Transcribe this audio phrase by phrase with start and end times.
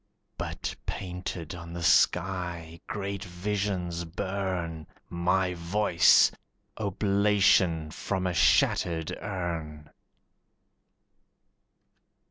[0.35, 6.31] But painted on the sky great visions burn, My voice,
[6.79, 9.91] oblation from a shattered urn!